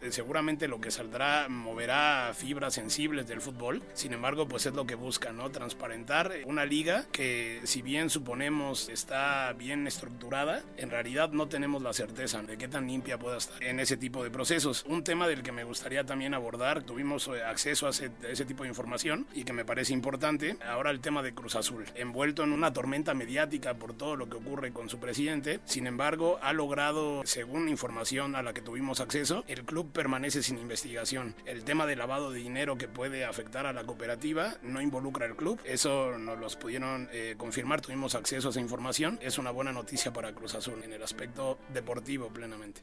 Eh, 0.00 0.10
seguramente 0.10 0.68
lo 0.68 0.80
que 0.80 0.90
saldrá 0.90 1.48
moverá 1.48 2.32
fibras 2.34 2.74
sensibles 2.74 3.26
del 3.28 3.40
fútbol. 3.40 3.82
Sin 3.94 4.12
embargo, 4.12 4.48
pues 4.48 4.66
es 4.66 4.74
lo 4.74 4.86
que 4.86 4.94
busca, 4.94 5.32
¿no? 5.32 5.50
Transparentar 5.50 6.32
una 6.46 6.64
liga 6.64 7.06
que 7.12 7.60
si 7.64 7.82
bien 7.82 8.10
suponemos 8.10 8.88
está 8.88 9.52
bien 9.52 9.86
estructurada, 9.86 10.62
en 10.76 10.90
realidad 10.90 11.30
no 11.30 11.48
tenemos 11.48 11.82
la 11.82 11.92
certeza 11.92 12.42
de 12.42 12.58
qué 12.58 12.68
tan 12.68 12.86
limpia 12.86 13.18
pueda 13.18 13.36
estar 13.36 13.62
en 13.62 13.80
ese 13.80 13.96
tipo 13.96 14.24
de 14.24 14.30
procesos. 14.30 14.84
Un 14.88 15.04
tema 15.04 15.28
del 15.28 15.42
que 15.42 15.52
me 15.52 15.64
gustaría 15.64 16.04
también 16.04 16.34
abordar, 16.34 16.82
tuvimos 16.82 17.28
eh, 17.28 17.44
acceso 17.44 17.86
a 17.86 17.90
ese, 17.90 18.10
ese 18.28 18.44
tipo 18.44 18.64
de 18.64 18.70
información 18.70 19.26
y 19.34 19.44
que 19.44 19.52
me 19.52 19.64
parece 19.64 19.92
importante, 19.92 20.56
ahora 20.66 20.90
el 20.90 21.00
tema 21.00 21.22
de 21.22 21.34
Cruz 21.34 21.54
Azul, 21.54 21.84
envuelto 21.94 22.42
en 22.42 22.52
una 22.52 22.72
tormenta 22.72 23.14
mediática 23.14 23.74
por 23.74 23.96
todo 23.96 24.16
lo 24.16 24.28
que 24.28 24.36
ocurre 24.36 24.72
con 24.72 24.88
su 24.88 24.98
presidente, 24.98 25.60
sin 25.64 25.86
embargo 25.86 26.38
ha 26.42 26.52
logrado, 26.52 27.22
según 27.24 27.68
información 27.68 28.34
a 28.34 28.42
la 28.42 28.52
que 28.52 28.62
tuvimos 28.62 29.00
acceso, 29.00 29.27
el 29.46 29.64
club 29.64 29.90
permanece 29.92 30.42
sin 30.42 30.58
investigación. 30.58 31.34
El 31.46 31.64
tema 31.64 31.86
de 31.86 31.96
lavado 31.96 32.30
de 32.30 32.40
dinero 32.40 32.76
que 32.76 32.88
puede 32.88 33.24
afectar 33.24 33.66
a 33.66 33.72
la 33.72 33.84
cooperativa 33.84 34.54
no 34.62 34.80
involucra 34.80 35.26
al 35.26 35.36
club, 35.36 35.60
eso 35.64 36.18
nos 36.18 36.38
lo 36.38 36.48
pudieron 36.58 37.08
eh, 37.12 37.34
confirmar, 37.36 37.80
tuvimos 37.80 38.14
acceso 38.14 38.48
a 38.48 38.50
esa 38.50 38.60
información, 38.60 39.18
es 39.22 39.38
una 39.38 39.50
buena 39.50 39.72
noticia 39.72 40.12
para 40.12 40.32
Cruz 40.32 40.54
Azul 40.54 40.82
en 40.82 40.92
el 40.92 41.02
aspecto 41.02 41.58
deportivo 41.72 42.28
plenamente. 42.28 42.80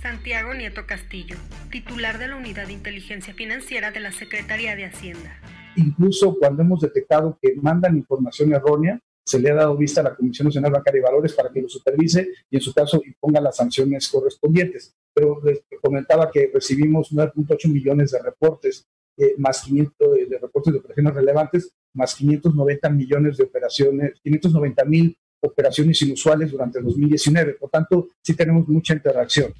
Santiago 0.00 0.54
Nieto 0.54 0.86
Castillo, 0.86 1.36
titular 1.70 2.18
de 2.18 2.28
la 2.28 2.36
Unidad 2.36 2.66
de 2.66 2.72
Inteligencia 2.72 3.34
Financiera 3.34 3.92
de 3.92 4.00
la 4.00 4.12
Secretaría 4.12 4.74
de 4.74 4.86
Hacienda. 4.86 5.36
Incluso 5.76 6.36
cuando 6.38 6.62
hemos 6.62 6.80
detectado 6.80 7.38
que 7.40 7.54
mandan 7.62 7.96
información 7.96 8.52
errónea, 8.52 9.00
se 9.24 9.38
le 9.38 9.50
ha 9.50 9.54
dado 9.54 9.76
vista 9.76 10.00
a 10.00 10.04
la 10.04 10.14
Comisión 10.14 10.46
Nacional 10.46 10.72
Bancaria 10.72 11.00
y 11.00 11.02
Valores 11.02 11.32
para 11.32 11.50
que 11.50 11.62
lo 11.62 11.68
supervise 11.68 12.28
y 12.50 12.56
en 12.56 12.62
su 12.62 12.72
caso 12.72 13.00
imponga 13.04 13.40
las 13.40 13.56
sanciones 13.56 14.08
correspondientes. 14.08 14.94
Pero 15.14 15.40
les 15.44 15.62
comentaba 15.80 16.30
que 16.30 16.50
recibimos 16.52 17.12
9.8 17.12 17.70
millones 17.70 18.10
de 18.10 18.18
reportes, 18.20 18.86
eh, 19.16 19.34
más 19.38 19.62
500 19.62 20.14
de, 20.14 20.26
de 20.26 20.38
reportes 20.38 20.72
de 20.72 20.78
operaciones 20.80 21.14
relevantes, 21.14 21.72
más 21.94 22.14
590 22.14 22.90
millones 22.90 23.36
de 23.36 23.44
operaciones, 23.44 24.12
590 24.22 24.84
mil 24.86 25.16
operaciones 25.40 26.00
inusuales 26.02 26.50
durante 26.50 26.78
el 26.78 26.84
2019. 26.84 27.54
Por 27.54 27.70
tanto, 27.70 28.08
sí 28.22 28.34
tenemos 28.34 28.66
mucha 28.68 28.94
interacción. 28.94 29.52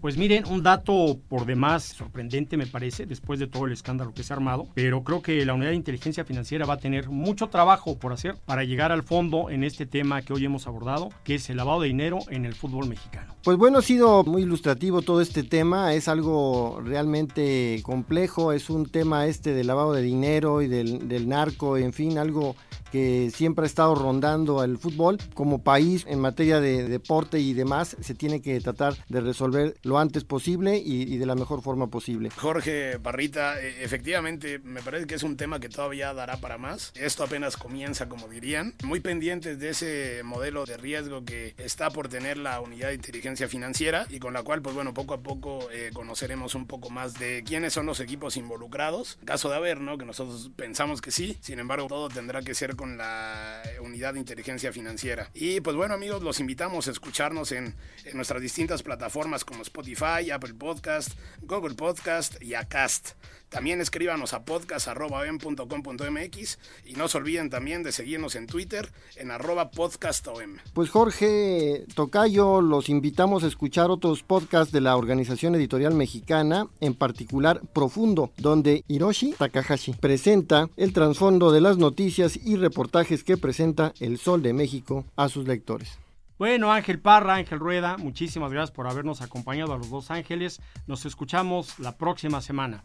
Pues 0.00 0.16
miren, 0.16 0.46
un 0.46 0.62
dato 0.62 1.18
por 1.28 1.44
demás 1.44 1.84
sorprendente 1.84 2.56
me 2.56 2.66
parece, 2.66 3.04
después 3.04 3.38
de 3.38 3.46
todo 3.46 3.66
el 3.66 3.72
escándalo 3.72 4.14
que 4.14 4.22
se 4.22 4.32
ha 4.32 4.36
armado, 4.36 4.66
pero 4.72 5.04
creo 5.04 5.20
que 5.20 5.44
la 5.44 5.52
unidad 5.52 5.70
de 5.70 5.76
inteligencia 5.76 6.24
financiera 6.24 6.64
va 6.64 6.74
a 6.74 6.78
tener 6.78 7.10
mucho 7.10 7.48
trabajo 7.48 7.98
por 7.98 8.14
hacer 8.14 8.36
para 8.46 8.64
llegar 8.64 8.92
al 8.92 9.02
fondo 9.02 9.50
en 9.50 9.62
este 9.62 9.84
tema 9.84 10.22
que 10.22 10.32
hoy 10.32 10.46
hemos 10.46 10.66
abordado, 10.66 11.10
que 11.22 11.34
es 11.34 11.50
el 11.50 11.58
lavado 11.58 11.82
de 11.82 11.88
dinero 11.88 12.20
en 12.30 12.46
el 12.46 12.54
fútbol 12.54 12.88
mexicano. 12.88 13.34
Pues 13.44 13.58
bueno, 13.58 13.78
ha 13.78 13.82
sido 13.82 14.24
muy 14.24 14.42
ilustrativo 14.42 15.02
todo 15.02 15.20
este 15.20 15.42
tema, 15.42 15.92
es 15.92 16.08
algo 16.08 16.80
realmente 16.82 17.80
complejo, 17.82 18.52
es 18.52 18.70
un 18.70 18.86
tema 18.86 19.26
este 19.26 19.52
del 19.52 19.66
lavado 19.66 19.92
de 19.92 20.00
dinero 20.00 20.62
y 20.62 20.68
del, 20.68 21.08
del 21.08 21.28
narco, 21.28 21.76
en 21.76 21.92
fin, 21.92 22.16
algo 22.16 22.56
que 22.90 23.30
siempre 23.34 23.64
ha 23.64 23.66
estado 23.66 23.94
rondando 23.94 24.60
al 24.60 24.78
fútbol. 24.78 25.18
Como 25.34 25.62
país, 25.62 26.04
en 26.08 26.20
materia 26.20 26.60
de 26.60 26.88
deporte 26.88 27.40
y 27.40 27.52
demás, 27.52 27.96
se 28.00 28.14
tiene 28.14 28.42
que 28.42 28.60
tratar 28.60 28.96
de 29.08 29.20
resolver 29.20 29.76
lo 29.82 29.98
antes 29.98 30.24
posible 30.24 30.78
y, 30.78 31.18
de 31.18 31.26
la 31.26 31.34
mejor 31.34 31.62
forma 31.62 31.88
posible. 31.88 32.30
Jorge 32.30 32.98
Parrita, 32.98 33.60
e, 33.60 33.84
efectivamente 33.84 34.58
me 34.60 34.82
parece 34.82 35.06
que 35.06 35.14
es 35.14 35.22
un 35.22 35.36
tema 35.36 35.60
que 35.60 35.68
todavía 35.68 36.12
dará 36.14 36.38
para 36.38 36.58
más. 36.58 36.92
Esto 36.94 37.24
apenas 37.24 37.56
comienza, 37.56 38.08
como 38.08 38.28
dirían. 38.28 38.74
Muy 38.84 39.00
pendientes 39.00 39.58
de 39.58 39.70
ese 39.70 40.22
modelo 40.24 40.64
de 40.64 40.76
riesgo 40.76 41.24
que 41.24 41.54
está 41.58 41.90
por 41.90 42.08
tener 42.08 42.38
la 42.38 42.60
unidad 42.60 42.88
de 42.88 42.94
inteligencia 42.94 43.48
financiera 43.48 44.06
y 44.08 44.18
con 44.18 44.32
la 44.32 44.42
cual, 44.42 44.62
pues 44.62 44.74
bueno, 44.74 44.94
poco 44.94 45.14
a 45.14 45.20
poco 45.20 45.68
eh, 45.72 45.90
conoceremos 45.92 46.54
un 46.54 46.66
poco 46.66 46.90
más 46.90 47.18
de 47.18 47.42
quiénes 47.44 47.72
son 47.72 47.86
los 47.86 48.00
equipos 48.00 48.36
involucrados. 48.36 49.18
Caso 49.24 49.48
de 49.48 49.56
haber, 49.56 49.80
¿no? 49.80 49.98
Que 49.98 50.04
nosotros 50.04 50.50
pensamos 50.56 51.00
que 51.00 51.10
sí. 51.10 51.36
Sin 51.40 51.58
embargo, 51.58 51.86
todo 51.88 52.08
tendrá 52.08 52.42
que 52.42 52.54
ser 52.54 52.76
con 52.80 52.96
la 52.96 53.62
unidad 53.82 54.14
de 54.14 54.20
inteligencia 54.20 54.72
financiera. 54.72 55.28
Y 55.34 55.60
pues 55.60 55.76
bueno 55.76 55.92
amigos, 55.92 56.22
los 56.22 56.40
invitamos 56.40 56.88
a 56.88 56.92
escucharnos 56.92 57.52
en, 57.52 57.74
en 58.06 58.16
nuestras 58.16 58.40
distintas 58.40 58.82
plataformas 58.82 59.44
como 59.44 59.60
Spotify, 59.60 60.30
Apple 60.32 60.54
Podcast, 60.54 61.10
Google 61.42 61.74
Podcast 61.74 62.42
y 62.42 62.54
Acast. 62.54 63.10
También 63.50 63.80
escríbanos 63.80 64.32
a 64.32 64.44
podcast.com.mx 64.44 66.58
y 66.86 66.92
no 66.92 67.08
se 67.08 67.18
olviden 67.18 67.50
también 67.50 67.82
de 67.82 67.90
seguirnos 67.90 68.36
en 68.36 68.46
Twitter 68.46 68.88
en 69.16 69.32
arroba 69.32 69.72
podcastom. 69.72 70.58
Pues 70.72 70.90
Jorge 70.90 71.84
Tocayo, 71.94 72.60
los 72.60 72.88
invitamos 72.88 73.42
a 73.42 73.48
escuchar 73.48 73.90
otros 73.90 74.22
podcasts 74.22 74.72
de 74.72 74.80
la 74.80 74.96
Organización 74.96 75.56
Editorial 75.56 75.94
Mexicana, 75.94 76.68
en 76.80 76.94
particular 76.94 77.60
Profundo, 77.72 78.30
donde 78.36 78.84
Hiroshi 78.86 79.32
Takahashi 79.32 79.94
presenta 79.94 80.68
el 80.76 80.92
trasfondo 80.92 81.50
de 81.50 81.60
las 81.60 81.76
noticias 81.76 82.36
y 82.36 82.54
reportajes 82.54 83.24
que 83.24 83.36
presenta 83.36 83.92
El 83.98 84.18
Sol 84.18 84.42
de 84.42 84.52
México 84.52 85.04
a 85.16 85.28
sus 85.28 85.48
lectores. 85.48 85.98
Bueno, 86.38 86.72
Ángel 86.72 87.00
Parra, 87.00 87.34
Ángel 87.34 87.58
Rueda, 87.58 87.98
muchísimas 87.98 88.52
gracias 88.52 88.70
por 88.70 88.86
habernos 88.86 89.20
acompañado 89.20 89.74
a 89.74 89.76
los 89.76 89.90
dos 89.90 90.10
ángeles. 90.10 90.60
Nos 90.86 91.04
escuchamos 91.04 91.78
la 91.80 91.98
próxima 91.98 92.40
semana. 92.40 92.84